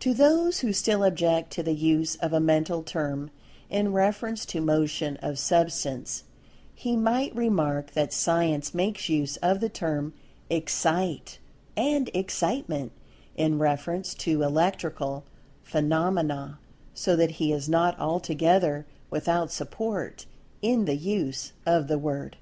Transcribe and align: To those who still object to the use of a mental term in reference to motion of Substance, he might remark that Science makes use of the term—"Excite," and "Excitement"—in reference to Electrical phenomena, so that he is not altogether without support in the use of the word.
To 0.00 0.14
those 0.14 0.60
who 0.60 0.72
still 0.72 1.04
object 1.04 1.50
to 1.52 1.62
the 1.62 1.74
use 1.74 2.14
of 2.16 2.32
a 2.32 2.40
mental 2.40 2.82
term 2.82 3.30
in 3.68 3.92
reference 3.92 4.46
to 4.46 4.62
motion 4.62 5.18
of 5.18 5.38
Substance, 5.38 6.22
he 6.74 6.96
might 6.96 7.36
remark 7.36 7.90
that 7.92 8.10
Science 8.10 8.72
makes 8.72 9.10
use 9.10 9.36
of 9.42 9.60
the 9.60 9.68
term—"Excite," 9.68 11.38
and 11.76 12.08
"Excitement"—in 12.14 13.58
reference 13.58 14.14
to 14.14 14.42
Electrical 14.42 15.24
phenomena, 15.62 16.58
so 16.94 17.14
that 17.14 17.32
he 17.32 17.52
is 17.52 17.68
not 17.68 18.00
altogether 18.00 18.86
without 19.10 19.52
support 19.52 20.24
in 20.62 20.86
the 20.86 20.96
use 20.96 21.52
of 21.66 21.86
the 21.88 21.98
word. 21.98 22.38